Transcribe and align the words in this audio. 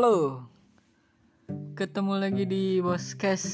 Halo, 0.00 0.48
ketemu 1.76 2.24
lagi 2.24 2.48
di 2.48 2.80
Boskes. 2.80 3.44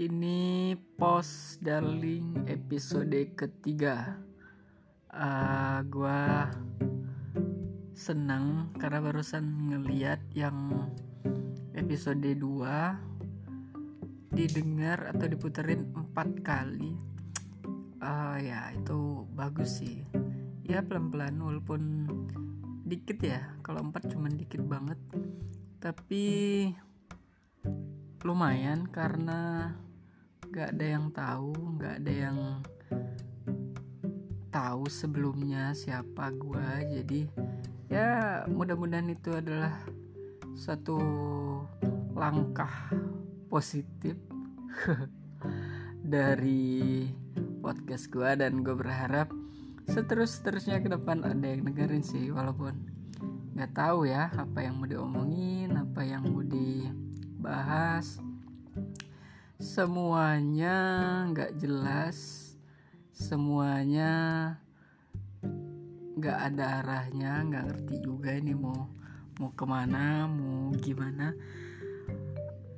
Ini 0.00 0.72
post 0.96 1.60
darling 1.60 2.48
episode 2.48 3.12
ketiga. 3.36 4.16
Uh, 5.12 5.84
gua 5.92 6.48
senang 7.92 8.72
karena 8.80 9.04
barusan 9.04 9.76
ngeliat 9.76 10.24
yang 10.32 10.88
episode 11.76 12.24
2 12.24 12.40
didengar 14.32 15.12
atau 15.12 15.28
diputerin 15.28 15.84
empat 15.92 16.40
kali. 16.40 16.96
Uh, 18.00 18.40
ya 18.40 18.72
itu 18.72 19.28
bagus 19.36 19.84
sih. 19.84 20.00
Ya 20.64 20.80
pelan-pelan 20.80 21.44
walaupun 21.44 22.08
dikit 22.84 23.18
ya 23.24 23.40
kalau 23.64 23.80
empat 23.80 24.12
cuman 24.12 24.36
dikit 24.36 24.60
banget. 24.60 25.00
Tapi 25.80 26.24
lumayan 28.24 28.88
karena 28.88 29.72
gak 30.52 30.76
ada 30.76 30.86
yang 30.86 31.12
tahu 31.12 31.52
gak 31.80 32.04
ada 32.04 32.12
yang 32.12 32.38
tahu 34.52 34.86
sebelumnya 34.86 35.72
siapa 35.72 36.30
gua. 36.36 36.84
Jadi 36.84 37.26
ya 37.88 38.44
mudah-mudahan 38.46 39.10
itu 39.10 39.32
adalah 39.32 39.74
satu 40.54 41.00
langkah 42.14 42.92
positif 43.50 44.14
dari 46.14 47.08
podcast 47.58 48.12
gua 48.12 48.38
dan 48.38 48.62
gue 48.62 48.76
berharap 48.76 49.43
seterus 49.84 50.40
terusnya 50.40 50.80
ke 50.80 50.88
depan 50.88 51.20
ada 51.24 51.44
yang 51.44 51.68
dengerin 51.68 52.04
sih 52.04 52.32
walaupun 52.32 52.94
nggak 53.54 53.70
tahu 53.70 54.10
ya 54.10 54.34
apa 54.34 54.66
yang 54.66 54.82
mau 54.82 54.88
diomongin 54.88 55.70
apa 55.76 56.02
yang 56.02 56.26
mau 56.26 56.42
dibahas. 56.42 58.18
Semuanya 59.62 60.76
nggak 61.30 61.56
jelas 61.62 62.50
semuanya 63.14 64.10
nggak 66.18 66.38
ada 66.50 66.82
arahnya 66.82 67.46
nggak 67.46 67.64
ngerti 67.70 67.94
juga 68.02 68.34
ini 68.34 68.58
mau 68.58 68.90
mau 69.38 69.50
ke 69.54 69.64
mana 69.68 70.26
mau 70.26 70.74
gimana. 70.82 71.30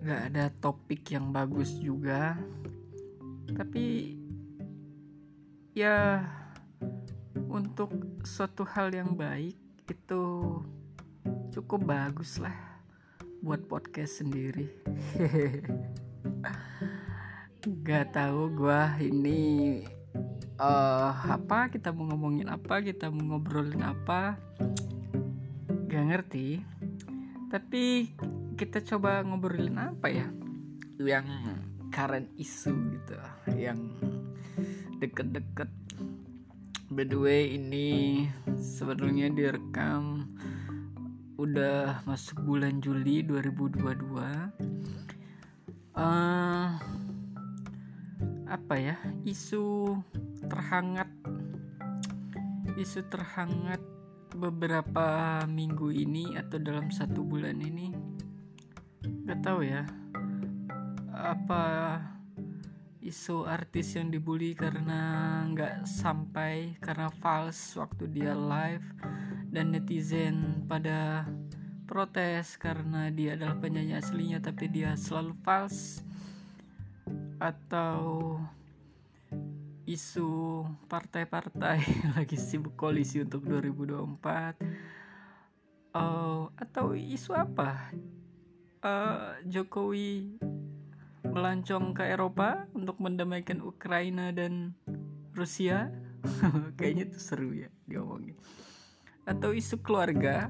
Nggak 0.05 0.21
ada 0.29 0.45
topik 0.61 1.09
yang 1.09 1.33
bagus 1.33 1.73
juga. 1.81 2.37
Tapi 3.49 4.13
ya 5.73 6.21
untuk 7.47 7.91
suatu 8.27 8.67
hal 8.67 8.91
yang 8.95 9.15
baik 9.15 9.55
itu 9.87 10.23
cukup 11.55 11.87
bagus 11.87 12.43
lah 12.43 12.55
buat 13.43 13.67
podcast 13.71 14.25
sendiri. 14.25 14.67
Gak 17.87 18.15
tahu 18.15 18.51
gue 18.55 18.83
ini 19.03 19.43
uh, 20.59 21.13
apa 21.27 21.71
kita 21.71 21.91
mau 21.91 22.07
ngomongin 22.11 22.51
apa 22.51 22.83
kita 22.83 23.11
mau 23.11 23.37
ngobrolin 23.37 23.83
apa. 23.83 24.39
Gak 25.87 26.05
ngerti. 26.11 26.63
Tapi 27.51 28.11
kita 28.59 28.83
coba 28.83 29.23
ngobrolin 29.23 29.79
apa 29.79 30.11
ya? 30.11 30.27
Yang 30.99 31.27
current 31.95 32.29
isu 32.37 32.75
gitu 32.93 33.17
yang 33.57 33.79
deket-deket 35.01 35.71
by 36.87 37.03
the 37.03 37.19
way 37.19 37.59
ini 37.59 37.89
sebenarnya 38.55 39.35
direkam 39.35 40.31
udah 41.35 42.01
masuk 42.07 42.47
bulan 42.47 42.79
Juli 42.79 43.27
2022 43.27 44.07
uh, 45.99 46.71
apa 48.47 48.75
ya? 48.79 48.97
Isu 49.27 49.99
terhangat 50.47 51.11
isu 52.79 53.03
terhangat 53.11 53.83
beberapa 54.37 55.43
minggu 55.49 55.91
ini 55.91 56.39
atau 56.39 56.63
dalam 56.63 56.95
satu 56.95 57.27
bulan 57.27 57.59
ini. 57.59 57.91
Gak 59.27 59.43
tahu 59.43 59.67
ya 59.67 59.83
apa 61.17 61.65
isu 63.07 63.47
artis 63.47 63.95
yang 63.95 64.11
dibully 64.11 64.59
karena 64.59 65.41
nggak 65.47 65.87
sampai 65.87 66.75
karena 66.83 67.07
false 67.23 67.79
waktu 67.79 68.11
dia 68.11 68.35
live. 68.35 68.83
Dan 69.47 69.71
netizen 69.73 70.67
pada 70.67 71.23
protes 71.87 72.59
karena 72.59 73.09
dia 73.15 73.39
adalah 73.39 73.57
penyanyi 73.63 73.95
aslinya 73.95 74.43
tapi 74.43 74.67
dia 74.67 74.99
selalu 74.99 75.39
false 75.47 76.03
atau 77.39 78.35
isu 79.87 80.67
partai-partai 80.91 81.79
lagi 82.19 82.35
sibuk 82.35 82.75
koalisi 82.75 83.23
untuk 83.23 83.47
2024 83.47 84.59
uh, 85.95 86.51
atau 86.59 86.87
isu 86.93 87.31
apa? 87.39 87.95
Uh, 88.83 89.39
Jokowi 89.47 90.43
melancong 91.33 91.93
ke 91.93 92.05
Eropa 92.07 92.65
untuk 92.73 92.99
mendamaikan 93.03 93.61
Ukraina 93.63 94.31
dan 94.31 94.75
Rusia. 95.37 95.93
Kayaknya 96.79 97.05
itu 97.13 97.19
seru 97.21 97.51
ya 97.53 97.69
diomongin. 97.85 98.35
Atau 99.27 99.53
isu 99.53 99.83
keluarga? 99.83 100.49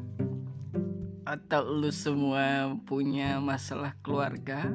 Atau 1.26 1.66
lu 1.82 1.90
semua 1.90 2.76
punya 2.86 3.42
masalah 3.42 3.96
keluarga? 4.04 4.70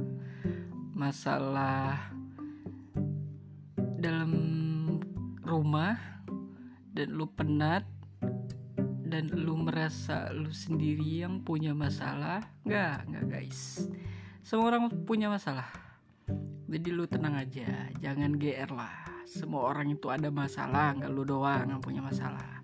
Masalah 0.92 2.12
dalam 4.02 4.34
rumah? 5.46 5.96
Dan 6.92 7.16
lu 7.16 7.30
penat? 7.32 7.88
Dan 9.08 9.32
lu 9.32 9.60
merasa 9.60 10.32
lu 10.36 10.52
sendiri 10.52 11.24
yang 11.24 11.40
punya 11.44 11.72
masalah? 11.72 12.44
Nggak 12.68 13.08
nggak 13.08 13.26
guys. 13.32 13.88
Semua 14.44 14.76
orang 14.76 14.92
punya 15.08 15.32
masalah 15.32 15.91
jadi 16.72 16.88
lu 16.96 17.04
tenang 17.04 17.36
aja 17.36 17.92
jangan 18.00 18.40
gr 18.40 18.72
lah. 18.72 18.96
Semua 19.28 19.76
orang 19.76 19.92
itu 19.92 20.08
ada 20.08 20.32
masalah 20.32 20.96
nggak 20.96 21.12
lu 21.12 21.28
doang 21.28 21.68
yang 21.68 21.84
punya 21.84 22.00
masalah. 22.00 22.64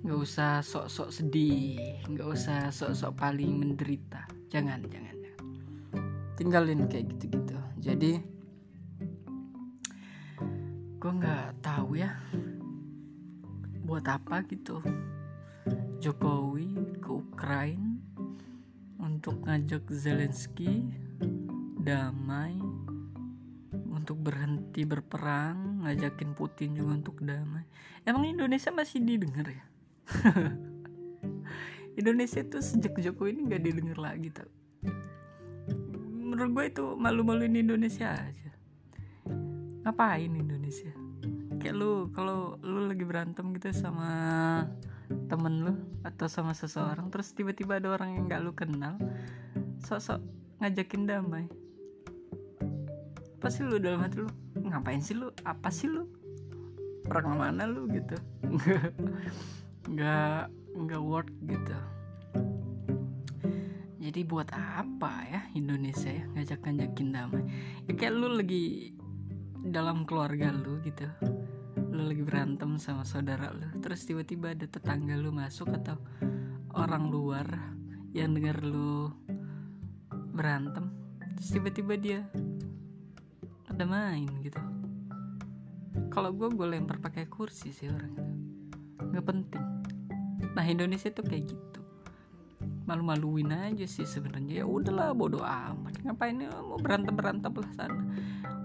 Nggak 0.00 0.18
usah 0.24 0.64
sok-sok 0.64 1.12
sedih 1.12 2.00
nggak 2.08 2.24
usah 2.24 2.72
sok-sok 2.72 3.12
paling 3.12 3.60
menderita. 3.60 4.24
Jangan 4.48 4.80
jangan, 4.88 5.20
tinggalin 6.40 6.88
kayak 6.88 7.12
gitu-gitu. 7.12 7.60
Jadi 7.84 8.12
gue 10.96 11.12
nggak 11.12 11.60
tahu 11.60 12.00
ya 12.00 12.16
buat 13.84 14.08
apa 14.08 14.40
gitu. 14.48 14.80
Jokowi 16.00 17.00
ke 17.04 17.10
Ukraina 17.12 18.00
untuk 18.96 19.44
ngajak 19.44 19.84
Zelensky 19.92 20.88
damai 21.84 22.56
untuk 24.04 24.20
berhenti 24.20 24.84
berperang 24.84 25.80
ngajakin 25.80 26.36
Putin 26.36 26.76
juga 26.76 27.00
untuk 27.00 27.24
damai. 27.24 27.64
Emang 28.04 28.28
Indonesia 28.28 28.68
masih 28.68 29.00
didengar 29.00 29.48
ya? 29.48 29.64
Indonesia 32.00 32.44
tuh 32.44 32.60
sejak 32.60 33.00
Jokowi 33.00 33.32
ini 33.32 33.40
nggak 33.48 33.62
didengar 33.64 33.96
lagi 33.96 34.28
tau. 34.28 34.52
Menurut 36.20 36.52
gue 36.52 36.64
itu 36.68 36.84
malu-maluin 37.00 37.56
Indonesia 37.56 38.12
aja. 38.12 38.52
Ngapain 39.88 40.28
Indonesia? 40.36 40.92
Kayak 41.56 41.74
lu 41.80 42.12
kalau 42.12 42.60
lu 42.60 42.92
lagi 42.92 43.08
berantem 43.08 43.56
gitu 43.56 43.72
sama 43.72 44.12
temen 45.32 45.64
lu 45.64 45.74
atau 46.04 46.28
sama 46.28 46.52
seseorang 46.52 47.08
terus 47.08 47.32
tiba-tiba 47.32 47.80
ada 47.80 47.88
orang 47.88 48.20
yang 48.20 48.24
gak 48.28 48.40
lu 48.44 48.52
kenal 48.52 48.96
sok-sok 49.84 50.20
ngajakin 50.60 51.04
damai 51.04 51.44
apa 53.44 53.52
sih 53.52 53.60
lu 53.60 53.76
dalam 53.76 54.00
hati 54.00 54.24
lu? 54.24 54.32
Ngapain 54.56 55.04
sih 55.04 55.12
lu? 55.20 55.28
Apa 55.44 55.68
sih 55.68 55.84
lu? 55.84 56.08
Orang 57.12 57.36
mana 57.36 57.68
lu 57.68 57.84
gitu? 57.92 58.16
Nggak 59.92 60.48
nggak 60.72 61.02
work 61.04 61.28
gitu. 61.44 61.76
Jadi 64.00 64.20
buat 64.24 64.48
apa 64.48 65.28
ya 65.28 65.44
Indonesia 65.52 66.08
ya 66.08 66.24
ngajak 66.32 66.64
ngajakin 66.64 67.08
damai? 67.12 67.44
Ya 67.84 67.92
kayak 67.92 68.16
lu 68.16 68.32
lagi 68.32 68.96
dalam 69.60 70.08
keluarga 70.08 70.48
lu 70.48 70.80
gitu. 70.80 71.04
Lu 71.92 72.00
lagi 72.00 72.24
berantem 72.24 72.80
sama 72.80 73.04
saudara 73.04 73.52
lu 73.52 73.68
terus 73.84 74.08
tiba-tiba 74.08 74.56
ada 74.56 74.64
tetangga 74.64 75.20
lu 75.20 75.36
masuk 75.36 75.68
atau 75.68 76.00
orang 76.72 77.12
luar 77.12 77.44
yang 78.16 78.32
dengar 78.32 78.56
lu 78.64 79.12
berantem 80.32 80.88
tiba-tiba 81.44 82.00
dia 82.00 82.20
ada 83.74 83.90
main 83.90 84.30
gitu. 84.46 84.62
Kalau 86.14 86.30
gue 86.30 86.46
gue 86.54 86.66
lempar 86.66 87.02
pakai 87.02 87.26
kursi 87.26 87.74
sih 87.74 87.90
orang 87.90 88.14
nggak 89.10 89.26
penting. 89.26 89.66
Nah 90.54 90.62
Indonesia 90.62 91.10
tuh 91.10 91.26
kayak 91.26 91.50
gitu. 91.50 91.80
Malu-maluin 92.86 93.50
aja 93.50 93.82
sih 93.82 94.06
sebenarnya. 94.06 94.62
Ya 94.62 94.66
udahlah 94.66 95.10
bodoh 95.10 95.42
amat. 95.42 95.98
Ngapain 96.06 96.38
ya? 96.38 96.54
Mau 96.62 96.78
berantem 96.78 97.18
berantem 97.18 97.50
lah 97.50 97.70
sana. 97.74 98.02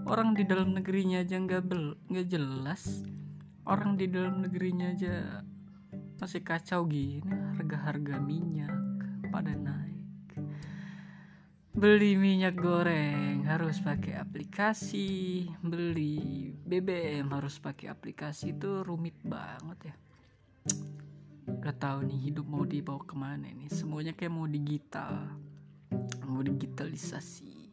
Orang 0.06 0.38
di 0.38 0.46
dalam 0.46 0.78
negerinya 0.78 1.26
aja 1.26 1.42
nggak 1.42 1.62
bel 1.66 1.98
nggak 2.06 2.26
jelas. 2.30 3.02
Orang 3.66 3.98
di 3.98 4.06
dalam 4.06 4.46
negerinya 4.46 4.94
aja 4.94 5.42
masih 6.22 6.46
kacau 6.46 6.86
gini. 6.86 7.26
Harga-harga 7.58 8.22
minyak 8.22 8.74
pada 9.34 9.54
naik 9.54 9.89
beli 11.80 12.12
minyak 12.12 12.60
goreng 12.60 13.48
harus 13.48 13.80
pakai 13.80 14.20
aplikasi. 14.20 15.48
Beli 15.64 16.52
BBM 16.52 17.32
harus 17.32 17.56
pakai 17.56 17.88
aplikasi. 17.88 18.52
Itu 18.52 18.84
rumit 18.84 19.16
banget 19.24 19.88
ya. 19.88 19.94
Gak 21.64 21.80
tahu 21.80 22.04
nih 22.04 22.20
hidup 22.28 22.44
mau 22.44 22.68
dibawa 22.68 23.00
ke 23.00 23.16
mana 23.16 23.48
nih. 23.48 23.72
Semuanya 23.72 24.12
kayak 24.12 24.28
mau 24.28 24.44
digital 24.44 25.24
mau 26.28 26.44
digitalisasi. 26.44 27.72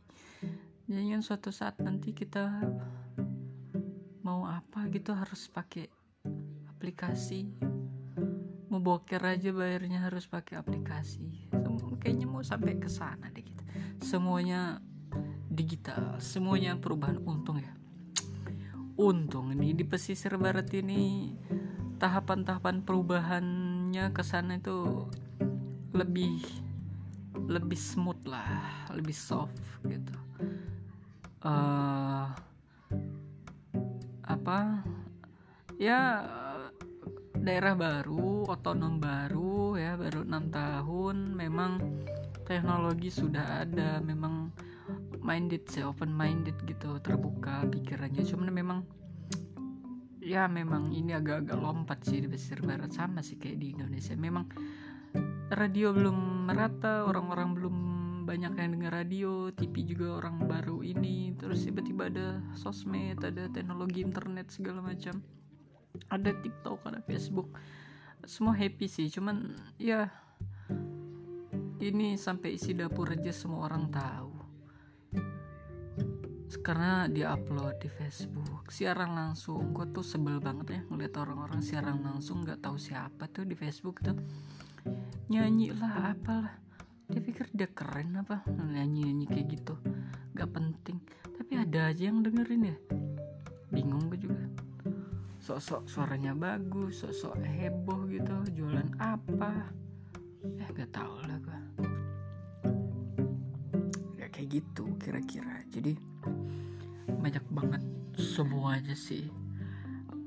Jangan 0.88 1.20
suatu 1.20 1.52
saat 1.52 1.76
nanti 1.84 2.16
kita 2.16 2.48
mau 4.24 4.48
apa 4.48 4.88
gitu 4.88 5.12
harus 5.12 5.52
pakai 5.52 5.92
aplikasi. 6.72 7.44
Mau 8.72 8.80
boker 8.80 9.20
aja 9.20 9.52
bayarnya 9.52 10.08
harus 10.08 10.24
pakai 10.32 10.64
aplikasi. 10.64 11.52
Kayaknya 12.00 12.28
mau 12.30 12.40
sampai 12.40 12.80
ke 12.80 12.88
sana 12.88 13.28
deh 13.36 13.57
semuanya 14.04 14.80
digital 15.48 16.20
semuanya 16.22 16.78
perubahan 16.78 17.18
untung 17.24 17.60
ya 17.62 17.72
untung 18.98 19.54
ini 19.54 19.78
di 19.78 19.86
pesisir 19.86 20.36
barat 20.38 20.70
ini 20.74 21.34
tahapan-tahapan 21.98 22.86
perubahannya 22.86 24.14
ke 24.14 24.22
sana 24.22 24.62
itu 24.62 25.10
lebih 25.98 26.42
lebih 27.48 27.80
smooth 27.80 28.20
lah, 28.28 28.90
lebih 28.92 29.16
soft 29.16 29.56
gitu. 29.88 30.14
Uh, 31.42 32.28
apa? 34.26 34.84
Ya 35.78 36.26
daerah 37.48 37.80
baru, 37.80 38.44
otonom 38.44 39.00
baru 39.00 39.80
ya, 39.80 39.96
baru 39.96 40.28
enam 40.28 40.52
tahun. 40.52 41.32
Memang 41.32 41.80
teknologi 42.44 43.08
sudah 43.08 43.64
ada, 43.64 44.04
memang 44.04 44.52
minded 45.24 45.64
sih, 45.72 45.88
open 45.88 46.12
minded 46.12 46.60
gitu, 46.68 47.00
terbuka 47.00 47.64
pikirannya. 47.72 48.28
Cuman 48.28 48.52
memang 48.52 48.80
ya 50.28 50.44
memang 50.52 50.92
ini 50.92 51.16
agak-agak 51.16 51.56
lompat 51.56 52.04
sih 52.04 52.20
di 52.20 52.28
pesisir 52.28 52.60
barat 52.60 52.92
sama 52.92 53.24
sih 53.24 53.40
kayak 53.40 53.64
di 53.64 53.80
Indonesia 53.80 54.12
memang 54.12 54.44
radio 55.56 55.96
belum 55.96 56.52
merata 56.52 57.08
orang-orang 57.08 57.56
belum 57.56 57.76
banyak 58.28 58.60
yang 58.60 58.76
dengar 58.76 58.92
radio 58.92 59.56
TV 59.56 59.88
juga 59.88 60.20
orang 60.20 60.44
baru 60.44 60.84
ini 60.84 61.32
terus 61.40 61.64
tiba-tiba 61.64 62.12
ada 62.12 62.44
sosmed 62.60 63.24
ada 63.24 63.48
teknologi 63.48 64.04
internet 64.04 64.52
segala 64.52 64.84
macam 64.84 65.24
ada 66.10 66.32
TikTok 66.34 66.88
ada 66.88 67.02
Facebook. 67.04 67.50
Semua 68.26 68.54
happy 68.58 68.86
sih 68.90 69.08
cuman 69.10 69.56
ya 69.78 70.10
ini 71.78 72.18
sampai 72.18 72.58
isi 72.58 72.74
dapur 72.74 73.14
aja 73.14 73.30
semua 73.30 73.70
orang 73.70 73.90
tahu. 73.94 74.34
Karena 76.64 77.08
dia 77.08 77.32
upload 77.32 77.80
di 77.80 77.90
Facebook 77.92 78.68
siaran 78.68 79.16
langsung. 79.16 79.72
Gue 79.72 79.88
tuh 79.92 80.04
sebel 80.04 80.44
banget 80.44 80.68
ya 80.76 80.82
ngeliat 80.92 81.16
orang-orang 81.16 81.64
siaran 81.64 82.04
langsung 82.04 82.44
nggak 82.44 82.60
tahu 82.60 82.76
siapa 82.76 83.30
tuh 83.32 83.48
di 83.48 83.56
Facebook 83.56 84.04
tuh. 84.04 84.18
Nyanyi 85.32 85.72
lah 85.76 86.12
apalah. 86.16 86.56
Dia 87.08 87.24
pikir 87.24 87.48
dia 87.56 87.72
keren 87.72 88.20
apa? 88.20 88.44
Nyanyi 88.52 89.08
nyanyi 89.08 89.26
kayak 89.32 89.48
gitu 89.54 89.76
nggak 90.38 90.54
penting. 90.54 91.02
Tapi 91.34 91.52
ada 91.58 91.90
aja 91.90 92.04
yang 92.14 92.22
dengerin 92.22 92.70
ya. 92.70 92.78
Bingung 93.74 94.06
gue 94.14 94.22
juga 94.22 94.47
sok-sok 95.48 95.88
suaranya 95.88 96.36
bagus 96.36 97.08
sok-sok 97.08 97.40
heboh 97.40 98.04
gitu. 98.12 98.36
Jualan 98.52 98.92
apa? 99.00 99.72
Eh 100.44 100.68
gak 100.76 100.92
tau 100.92 101.24
lah 101.24 101.40
gue 101.40 101.60
ya 104.20 104.28
kayak 104.28 104.60
gitu 104.60 104.92
kira-kira. 105.00 105.64
Jadi 105.72 105.96
banyak 107.08 107.46
banget 107.48 107.80
semuanya 108.20 108.92
sih. 108.92 109.32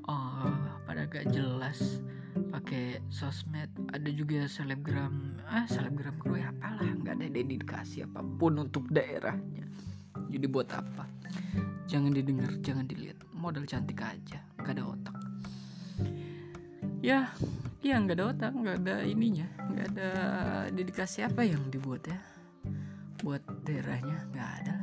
Oh, 0.09 0.57
pada 0.89 1.05
gak 1.05 1.29
jelas 1.29 2.01
pakai 2.49 2.97
sosmed. 3.13 3.69
Ada 3.93 4.09
juga 4.09 4.49
selebgram 4.49 5.37
ah 5.45 5.69
selebgram 5.69 6.17
gue 6.17 6.41
ya 6.41 6.49
apalah. 6.49 6.97
Nggak 6.97 7.21
ada 7.21 7.27
dedikasi 7.29 8.09
apa 8.09 8.25
pun 8.25 8.57
untuk 8.57 8.89
daerahnya. 8.89 9.69
Jadi 10.33 10.45
buat 10.49 10.73
apa? 10.73 11.05
Jangan 11.85 12.09
didengar 12.09 12.57
jangan 12.65 12.89
dilihat. 12.89 13.21
Modal 13.37 13.69
cantik 13.69 14.01
aja 14.01 14.50
nggak 14.61 14.77
ada 14.77 14.85
otak. 14.85 15.17
Ya 17.01 17.19
iya 17.81 17.95
nggak 17.97 18.17
ada 18.17 18.25
otak 18.29 18.51
nggak 18.53 18.77
ada 18.85 18.95
ininya 19.09 19.49
nggak 19.73 19.85
ada 19.97 20.09
dedikasi 20.69 21.25
apa 21.25 21.41
yang 21.41 21.61
dibuat 21.73 22.05
ya. 22.05 22.19
Buat 23.25 23.41
daerahnya 23.65 24.17
nggak 24.33 24.49
ada 24.63 24.77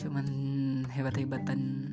cuman 0.00 0.26
hebat-hebatan 0.88 1.92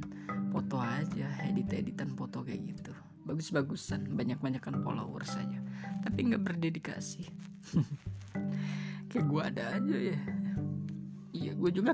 foto 0.55 0.79
aja 0.79 1.27
edit-editan 1.45 2.17
foto 2.17 2.41
kayak 2.41 2.73
gitu. 2.73 2.93
Bagus-bagusan 3.27 4.15
banyak-banyakan 4.15 4.81
followers 4.81 5.37
saja 5.37 5.59
tapi 6.01 6.33
nggak 6.33 6.43
berdedikasi. 6.43 7.27
Kayak 9.07 9.25
gue 9.27 9.41
ada 9.43 9.63
aja 9.79 9.97
ya. 10.13 10.19
Iya 11.35 11.51
gue 11.55 11.71
juga 11.71 11.93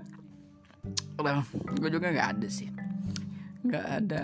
well, 1.19 1.41
gue 1.79 1.89
juga 1.89 2.11
nggak 2.11 2.29
ada 2.37 2.47
sih 2.49 2.69
nggak 3.63 3.87
ada 4.03 4.23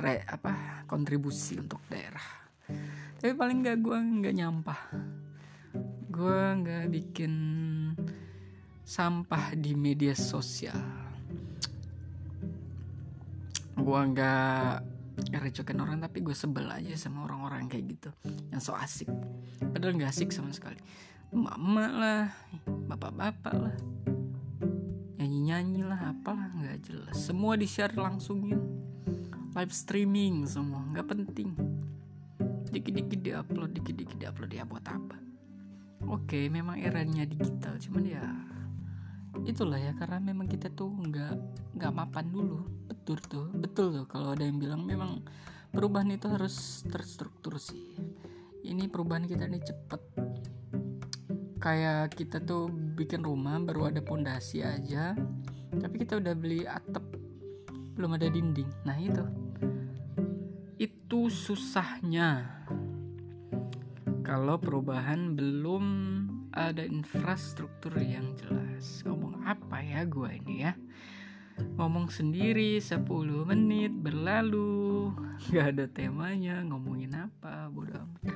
re 0.00 0.24
apa 0.24 0.84
kontribusi 0.88 1.60
untuk 1.60 1.84
daerah. 1.92 2.24
Tapi 3.20 3.32
paling 3.36 3.60
nggak 3.60 3.78
gue 3.84 3.98
nggak 4.24 4.34
nyampah. 4.40 4.80
Gue 6.08 6.40
nggak 6.64 6.88
bikin 6.88 7.34
sampah 8.80 9.52
di 9.52 9.76
media 9.76 10.16
sosial. 10.16 10.80
Gue 13.76 14.00
nggak 14.00 14.80
recokin 15.36 15.78
orang 15.84 16.00
tapi 16.00 16.24
gue 16.24 16.32
sebel 16.32 16.64
aja 16.64 16.96
sama 16.96 17.28
orang-orang 17.28 17.68
kayak 17.68 17.84
gitu 17.92 18.10
yang 18.48 18.64
so 18.64 18.72
asik. 18.72 19.12
Padahal 19.60 20.00
nggak 20.00 20.10
asik 20.10 20.32
sama 20.32 20.56
sekali. 20.56 20.80
Mama 21.30 21.86
lah 21.92 22.24
bapak-bapak 22.88 23.54
lah 23.54 23.76
nyanyi-nyanyi 25.50 25.82
lah 25.82 26.14
apalah 26.14 26.46
nggak 26.54 26.78
jelas. 26.86 27.16
Semua 27.18 27.58
di 27.58 27.66
share 27.66 27.98
langsungin. 27.98 28.62
Live 29.50 29.74
streaming 29.74 30.46
semua 30.46 30.78
nggak 30.94 31.10
penting. 31.10 31.58
Dikit-dikit 32.70 33.18
di 33.18 33.34
upload 33.34 33.74
dikit-dikit 33.74 34.14
di 34.14 34.30
upload 34.30 34.54
ya 34.54 34.62
buat 34.62 34.86
apa? 34.86 35.18
Oke 36.06 36.46
memang 36.46 36.78
eranya 36.78 37.26
digital 37.26 37.74
cuman 37.82 38.04
ya 38.06 38.22
itulah 39.42 39.82
ya 39.82 39.90
karena 39.98 40.22
memang 40.22 40.46
kita 40.46 40.70
tuh 40.70 40.86
nggak 40.86 41.34
nggak 41.74 41.92
mapan 41.98 42.30
dulu. 42.30 42.62
Betul 42.86 43.18
tuh 43.26 43.50
betul 43.50 43.90
tuh. 43.90 44.06
Kalau 44.06 44.38
ada 44.38 44.46
yang 44.46 44.62
bilang 44.62 44.86
memang 44.86 45.18
perubahan 45.74 46.14
itu 46.14 46.30
harus 46.30 46.86
terstruktur 46.86 47.58
sih. 47.58 47.98
Ini 48.62 48.86
perubahan 48.86 49.26
kita 49.26 49.50
ini 49.50 49.58
cepet 49.58 50.02
kayak 51.60 52.16
kita 52.16 52.40
tuh 52.40 52.72
bikin 52.72 53.20
rumah 53.20 53.60
baru 53.60 53.92
ada 53.92 54.00
pondasi 54.00 54.64
aja 54.64 55.12
tapi 55.76 56.02
kita 56.02 56.18
udah 56.18 56.34
beli 56.34 56.66
atap 56.66 57.04
belum 58.00 58.16
ada 58.16 58.32
dinding. 58.32 58.70
Nah 58.88 58.96
itu. 58.96 59.24
Itu 60.80 61.28
susahnya. 61.28 62.64
Kalau 64.24 64.56
perubahan 64.56 65.36
belum 65.36 65.84
ada 66.48 66.80
infrastruktur 66.80 67.92
yang 68.00 68.32
jelas. 68.40 69.04
Ngomong 69.04 69.44
apa 69.44 69.84
ya 69.84 70.08
gue 70.08 70.30
ini 70.40 70.64
ya? 70.64 70.72
Ngomong 71.76 72.08
sendiri 72.08 72.80
10 72.80 73.04
menit 73.44 73.92
berlalu. 73.92 75.12
Nggak 75.52 75.66
ada 75.76 75.84
temanya 75.92 76.64
ngomongin 76.64 77.12
apa 77.20 77.68
bodoh 77.68 78.00
amat. 78.00 78.32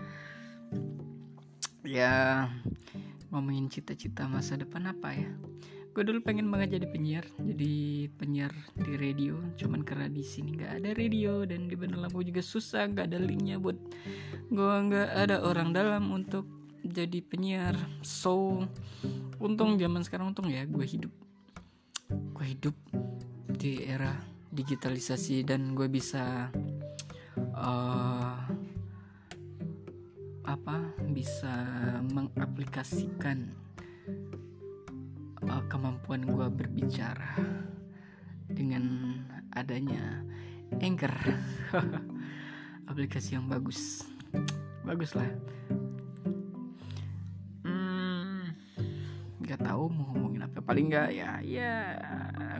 Ya 1.88 2.52
ngomongin 3.35 3.67
cita-cita 3.67 4.31
masa 4.31 4.55
depan 4.55 4.87
apa 4.87 5.11
ya? 5.11 5.26
Gue 5.91 6.03
dulu 6.07 6.23
pengen 6.23 6.50
banget 6.50 6.79
jadi 6.79 6.87
penyiar 6.91 7.26
jadi 7.43 7.75
penyiar 8.14 8.55
di 8.79 8.95
radio. 8.95 9.35
Cuman 9.59 9.83
karena 9.83 10.07
di 10.07 10.23
sini 10.23 10.55
nggak 10.55 10.83
ada 10.83 10.91
radio 10.95 11.43
dan 11.43 11.67
di 11.67 11.75
Bandar 11.75 12.07
Lampung 12.07 12.23
juga 12.23 12.43
susah 12.43 12.87
nggak 12.91 13.11
ada 13.11 13.19
linknya 13.19 13.59
buat 13.59 13.79
gue 14.50 14.75
nggak 14.91 15.09
ada 15.26 15.43
orang 15.43 15.75
dalam 15.75 16.11
untuk 16.14 16.47
jadi 16.87 17.19
penyiar. 17.26 17.75
So 18.07 18.62
untung 19.43 19.79
zaman 19.79 20.07
sekarang 20.07 20.35
untung 20.35 20.50
ya 20.50 20.62
gue 20.67 20.87
hidup. 20.87 21.14
Gue 22.11 22.47
hidup 22.55 22.75
di 23.55 23.83
era 23.83 24.14
digitalisasi 24.55 25.43
dan 25.43 25.75
gue 25.75 25.91
bisa 25.91 26.50
uh, 27.55 28.34
apa 30.45 30.93
bisa 31.09 31.53
mengaplikasikan 32.13 33.49
uh, 35.49 35.65
kemampuan 35.73 36.29
gue 36.29 36.47
berbicara 36.53 37.65
dengan 38.49 39.17
adanya 39.57 40.21
Anchor. 40.85 41.13
Aplikasi 42.91 43.41
yang 43.41 43.49
bagus. 43.49 44.05
Bagus 44.85 45.17
lah 45.17 45.29
hmm, 47.65 48.53
nggak 49.41 49.61
tahu 49.65 49.89
mau 49.89 50.13
ngomongin 50.13 50.45
apa. 50.45 50.61
Paling 50.61 50.93
nggak 50.93 51.09
ya 51.17 51.41
ya 51.41 51.73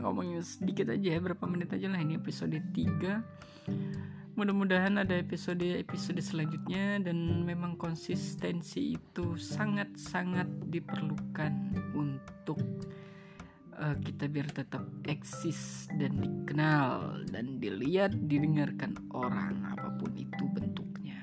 ngomongin 0.00 0.45
sedikit 0.45 0.93
aja 0.93 1.17
berapa 1.17 1.45
menit 1.49 1.73
aja 1.73 1.88
lah 1.88 2.00
ini 2.00 2.21
episode 2.21 2.57
3 2.73 4.03
mudah-mudahan 4.35 4.99
ada 4.99 5.14
episode-episode 5.14 6.19
selanjutnya 6.19 6.99
dan 6.99 7.47
memang 7.47 7.79
konsistensi 7.79 8.99
itu 8.99 9.38
sangat-sangat 9.38 10.50
diperlukan 10.75 11.55
untuk 11.95 12.59
uh, 13.79 13.95
kita 14.03 14.26
biar 14.26 14.50
tetap 14.50 14.83
eksis 15.07 15.87
dan 15.95 16.19
dikenal 16.19 17.23
dan 17.31 17.62
dilihat 17.62 18.11
didengarkan 18.26 18.99
orang 19.14 19.55
apa 19.71 19.95
pun 20.03 20.11
itu 20.19 20.45
bentuknya. 20.50 21.23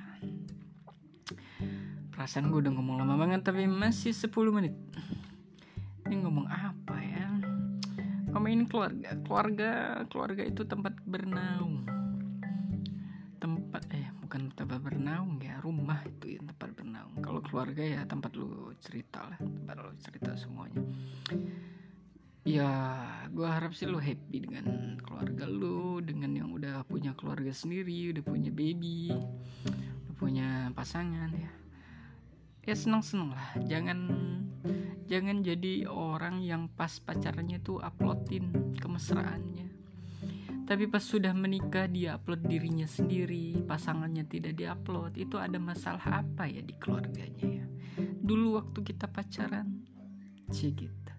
Perasaan 2.15 2.48
gue 2.48 2.63
udah 2.63 2.72
ngomong 2.80 3.03
lama 3.03 3.20
banget 3.20 3.44
tapi 3.44 3.68
masih 3.68 4.15
10 4.15 4.32
menit. 4.56 4.75
Ini 6.08 6.15
ngomong 6.24 6.48
apa 6.48 6.96
ya? 6.96 7.27
Ngomongin 8.32 8.72
keluarga. 8.72 9.20
Keluarga 9.20 9.72
keluarga 10.08 10.44
itu 10.48 10.63
tempat 10.63 10.96
bernaung 11.03 11.90
bukan 14.31 14.47
tempat 14.55 14.79
bernaung 14.79 15.43
ya 15.43 15.59
rumah 15.59 16.00
itu 16.07 16.39
ya 16.39 16.41
tempat 16.47 16.71
bernaung. 16.71 17.19
Kalau 17.19 17.43
keluarga 17.43 17.83
ya 17.83 18.07
tempat 18.07 18.31
lu 18.39 18.71
cerita 18.79 19.27
lah 19.27 19.35
tempat 19.35 19.75
lu 19.75 19.91
cerita 20.00 20.31
semuanya. 20.39 20.79
Ya 22.47 22.71
gue 23.27 23.43
harap 23.43 23.75
sih 23.75 23.91
lu 23.91 24.00
happy 24.00 24.47
dengan 24.47 24.95
keluarga 25.03 25.43
lu 25.43 26.00
dengan 26.00 26.31
yang 26.31 26.47
udah 26.55 26.88
punya 26.88 27.11
keluarga 27.11 27.51
sendiri 27.51 28.15
udah 28.15 28.23
punya 28.23 28.55
baby 28.55 29.11
udah 30.07 30.15
punya 30.15 30.47
pasangan 30.79 31.35
ya. 31.35 31.51
Ya 32.71 32.75
senang 32.79 33.03
senang 33.03 33.35
lah. 33.35 33.51
Jangan 33.67 34.00
jangan 35.11 35.43
jadi 35.43 35.91
orang 35.91 36.39
yang 36.39 36.71
pas 36.71 37.03
pacarnya 37.03 37.59
tuh 37.59 37.83
uploadin 37.83 38.79
kemesraannya 38.79 39.71
tapi 40.65 40.88
pas 40.88 41.03
sudah 41.03 41.34
menikah 41.36 41.86
dia 41.89 42.15
upload 42.15 42.46
dirinya 42.48 42.88
sendiri 42.88 43.60
pasangannya 43.65 44.24
tidak 44.25 44.56
diupload 44.56 45.18
itu 45.18 45.36
ada 45.38 45.58
masalah 45.60 46.24
apa 46.24 46.48
ya 46.48 46.63
di 46.63 46.75
keluarganya 46.77 47.46
ya 47.62 47.65
dulu 48.00 48.62
waktu 48.62 48.80
kita 48.82 49.10
pacaran 49.12 49.84
cik 50.51 50.74
gitu 50.88 51.12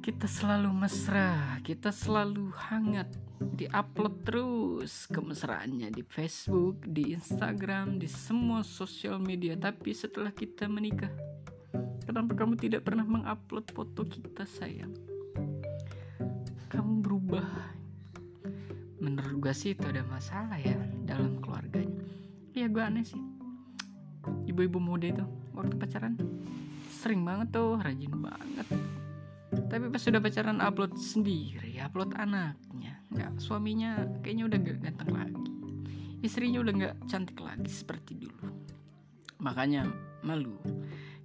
kita 0.00 0.24
selalu 0.24 0.72
mesra, 0.74 1.60
kita 1.60 1.92
selalu 1.92 2.48
hangat, 2.56 3.06
diupload 3.36 4.24
terus 4.24 5.04
kemesraannya 5.12 5.92
di 5.92 6.00
Facebook, 6.00 6.82
di 6.88 7.12
Instagram, 7.12 8.00
di 8.00 8.08
semua 8.08 8.64
sosial 8.64 9.20
media. 9.20 9.54
Tapi 9.60 9.92
setelah 9.92 10.32
kita 10.32 10.66
menikah, 10.72 11.12
kenapa 12.08 12.32
kamu 12.32 12.56
tidak 12.56 12.88
pernah 12.88 13.04
mengupload 13.04 13.70
foto 13.76 14.02
kita 14.08 14.48
sayang? 14.48 14.96
Kamu 16.72 17.04
berubah. 17.30 17.46
Menurut 18.98 19.36
gue 19.38 19.54
sih 19.54 19.78
itu 19.78 19.86
ada 19.86 20.02
masalah 20.02 20.58
ya 20.58 20.74
dalam 21.06 21.38
keluarganya. 21.38 22.02
Iya 22.58 22.66
gue 22.66 22.82
aneh 22.82 23.06
sih. 23.06 23.22
Ibu-ibu 24.50 24.82
muda 24.82 25.06
itu 25.06 25.24
waktu 25.54 25.78
pacaran 25.78 26.18
sering 26.90 27.22
banget 27.22 27.54
tuh, 27.54 27.78
rajin 27.78 28.12
banget 28.18 28.66
tapi 29.50 29.90
pas 29.90 29.98
sudah 29.98 30.22
pacaran 30.22 30.62
upload 30.62 30.94
sendiri 30.94 31.74
upload 31.82 32.14
anaknya 32.14 33.02
nggak 33.10 33.42
suaminya 33.42 33.98
kayaknya 34.22 34.46
udah 34.46 34.58
gak 34.62 34.78
ganteng 34.78 35.10
lagi 35.10 35.50
istrinya 36.22 36.62
udah 36.62 36.74
nggak 36.78 36.96
cantik 37.10 37.38
lagi 37.42 37.66
seperti 37.66 38.14
dulu 38.14 38.46
makanya 39.42 39.90
malu 40.22 40.54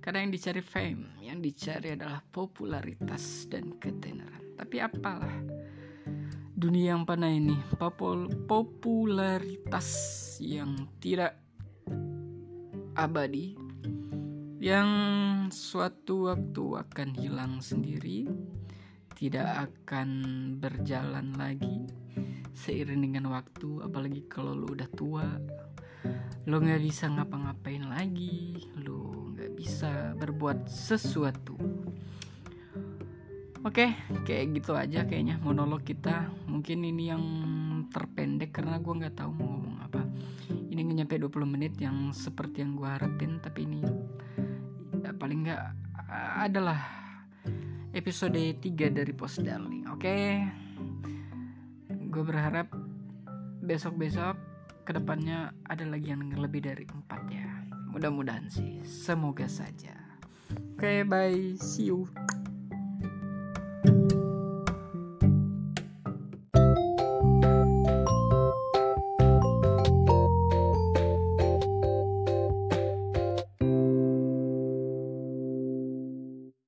karena 0.02 0.26
yang 0.26 0.34
dicari 0.34 0.62
fame 0.66 1.06
yang 1.22 1.38
dicari 1.38 1.94
adalah 1.94 2.22
popularitas 2.26 3.46
dan 3.46 3.78
ketenaran 3.78 4.58
tapi 4.58 4.82
apalah 4.82 5.38
dunia 6.56 6.96
yang 6.96 7.04
panah 7.04 7.28
ini 7.28 7.60
popul 7.76 8.32
popularitas 8.48 9.92
yang 10.40 10.88
tidak 11.04 11.36
abadi 12.96 13.60
yang 14.66 14.90
suatu 15.54 16.32
waktu 16.32 16.82
akan 16.82 17.10
hilang 17.14 17.62
sendiri, 17.62 18.26
tidak 19.14 19.70
akan 19.70 20.10
berjalan 20.58 21.38
lagi 21.38 21.86
seiring 22.56 23.06
dengan 23.06 23.30
waktu, 23.30 23.86
apalagi 23.86 24.26
kalau 24.26 24.58
lu 24.58 24.74
udah 24.74 24.90
tua, 24.96 25.28
lo 26.50 26.58
nggak 26.58 26.82
bisa 26.82 27.12
ngapa-ngapain 27.14 27.86
lagi, 27.86 28.58
lo 28.82 29.30
nggak 29.38 29.54
bisa 29.54 30.18
berbuat 30.18 30.66
sesuatu. 30.66 31.85
Oke, 33.65 33.98
kayak 34.29 34.62
gitu 34.62 34.77
aja 34.77 35.10
kayaknya 35.10 35.41
monolog 35.41 35.81
kita. 35.81 36.29
Mungkin 36.45 36.86
ini 36.86 37.10
yang 37.10 37.24
terpendek 37.89 38.53
karena 38.53 38.77
gue 38.77 38.93
nggak 38.93 39.17
tahu 39.17 39.34
mau 39.34 39.57
ngomong 39.57 39.77
apa. 39.81 40.05
Ini 40.53 40.79
nggak 40.86 40.98
nyampe 41.01 41.15
20 41.17 41.50
menit 41.50 41.74
yang 41.81 42.13
seperti 42.13 42.62
yang 42.62 42.77
gue 42.77 42.86
harapin, 42.86 43.41
tapi 43.41 43.65
ini 43.65 43.81
paling 45.15 45.48
nggak 45.48 45.63
adalah 46.45 46.79
episode 47.95 48.36
3 48.36 48.62
dari 48.91 49.13
Post 49.15 49.41
Darling 49.41 49.88
oke 49.89 50.17
gue 51.89 52.24
berharap 52.24 52.67
besok-besok 53.63 54.36
ke 54.86 54.91
depannya 54.93 55.55
ada 55.65 55.88
lagi 55.88 56.13
yang 56.13 56.29
lebih 56.36 56.67
dari 56.67 56.86
empat 56.86 57.22
ya 57.31 57.48
mudah-mudahan 57.89 58.51
sih 58.51 58.84
semoga 58.84 59.48
saja 59.48 59.95
oke 60.75 60.84
okay, 60.84 61.01
bye 61.07 61.55
see 61.57 61.89
you 61.89 62.05